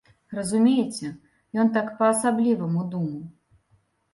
[0.37, 1.11] Разумееце,
[1.65, 3.23] ён так па-асабліваму думаў.